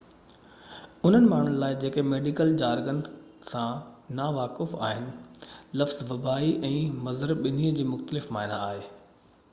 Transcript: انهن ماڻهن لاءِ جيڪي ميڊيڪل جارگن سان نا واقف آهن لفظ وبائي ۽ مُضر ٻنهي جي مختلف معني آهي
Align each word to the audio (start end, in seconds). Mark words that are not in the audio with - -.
انهن 1.09 1.27
ماڻهن 1.33 1.59
لاءِ 1.63 1.75
جيڪي 1.83 2.03
ميڊيڪل 2.13 2.53
جارگن 2.61 3.03
سان 3.51 4.17
نا 4.21 4.25
واقف 4.39 4.75
آهن 4.89 5.07
لفظ 5.83 6.03
وبائي 6.11 6.51
۽ 6.73 6.75
مُضر 7.09 7.37
ٻنهي 7.45 7.73
جي 7.81 7.89
مختلف 7.95 8.35
معني 8.39 8.61
آهي 8.61 8.85